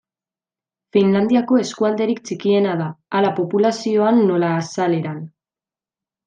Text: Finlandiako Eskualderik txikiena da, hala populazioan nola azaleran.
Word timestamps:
Finlandiako 0.95 1.59
Eskualderik 1.63 2.21
txikiena 2.29 2.71
da, 2.79 2.87
hala 3.19 3.35
populazioan 3.41 4.23
nola 4.31 4.51
azaleran. 4.63 5.23